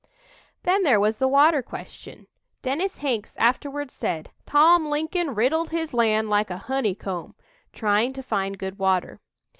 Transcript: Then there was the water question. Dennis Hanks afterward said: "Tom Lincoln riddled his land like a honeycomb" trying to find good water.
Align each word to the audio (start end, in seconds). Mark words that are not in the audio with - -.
Then 0.63 0.81
there 0.81 0.99
was 0.99 1.19
the 1.19 1.27
water 1.27 1.61
question. 1.61 2.25
Dennis 2.63 2.97
Hanks 2.97 3.37
afterward 3.37 3.91
said: 3.91 4.31
"Tom 4.47 4.87
Lincoln 4.87 5.35
riddled 5.35 5.69
his 5.69 5.93
land 5.93 6.27
like 6.27 6.49
a 6.49 6.57
honeycomb" 6.57 7.35
trying 7.71 8.11
to 8.13 8.23
find 8.23 8.57
good 8.57 8.79
water. 8.79 9.19